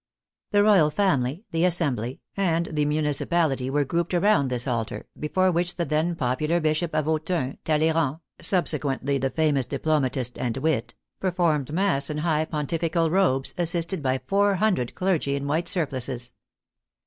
[0.49, 5.75] The Royal Family, the Assembly and the municipality were grouped around this altar, before which
[5.75, 12.09] the then popular Bishop of Autun, Talleyrand (subsequently the famous diplomatist and wit) performed mass
[12.09, 16.33] in high pontifical robes, assisted by four hundred clergy in white surplices.